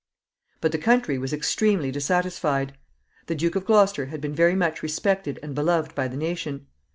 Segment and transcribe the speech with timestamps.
[0.61, 2.75] But the country was extremely dissatisfied.
[3.27, 6.65] The Duke of Gloucester had been very much respected and beloved by the nation.